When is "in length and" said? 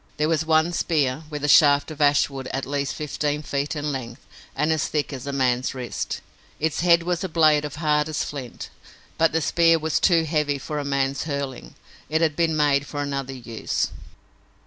3.75-4.71